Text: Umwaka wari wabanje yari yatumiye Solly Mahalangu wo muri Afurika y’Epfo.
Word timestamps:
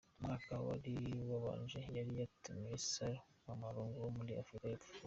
Umwaka 0.17 0.51
wari 0.67 0.95
wabanje 1.29 1.79
yari 1.97 2.11
yatumiye 2.19 2.75
Solly 2.89 3.19
Mahalangu 3.45 3.97
wo 4.03 4.09
muri 4.17 4.31
Afurika 4.41 4.65
y’Epfo. 4.69 4.89